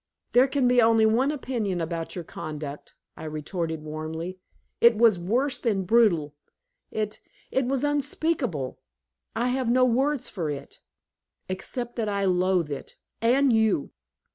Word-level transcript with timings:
"There 0.33 0.47
can 0.47 0.67
be 0.67 0.81
only 0.81 1.05
one 1.05 1.29
opinion 1.31 1.79
about 1.79 2.15
your 2.15 2.23
conduct," 2.23 2.95
I 3.15 3.25
retorted 3.25 3.83
warmly. 3.83 4.39
"It 4.79 4.97
was 4.97 5.19
worse 5.19 5.59
than 5.59 5.83
brutal. 5.83 6.33
It 6.89 7.21
it 7.51 7.67
was 7.67 7.83
unspeakable. 7.83 8.79
I 9.35 9.49
have 9.49 9.69
no 9.69 9.85
words 9.85 10.27
for 10.27 10.49
it 10.49 10.79
except 11.49 11.97
that 11.97 12.09
I 12.09 12.25
loathe 12.25 12.71
it 12.71 12.95
and 13.21 13.53
you." 13.53 13.91